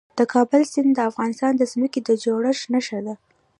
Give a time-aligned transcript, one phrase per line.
[0.17, 3.15] د کابل سیند د افغانستان د ځمکې د جوړښت نښه ده.